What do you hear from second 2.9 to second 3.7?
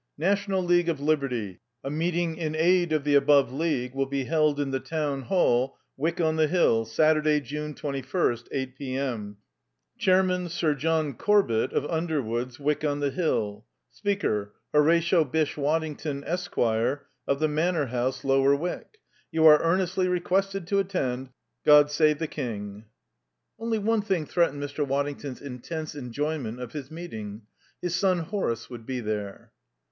OF THE ABOVE